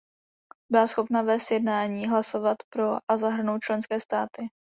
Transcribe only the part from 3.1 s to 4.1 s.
a zahrnout členské